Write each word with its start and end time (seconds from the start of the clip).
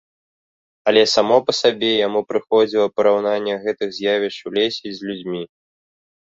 Але 0.91 1.01
само 1.15 1.35
па 1.49 1.53
сабе 1.61 1.91
яму 2.07 2.21
прыходзіла 2.29 2.87
параўнанне 2.97 3.55
гэтых 3.67 3.87
з'явішч 3.99 4.37
у 4.53 4.55
лесе 4.57 4.87
з 4.99 5.13
людзьмі. 5.13 5.43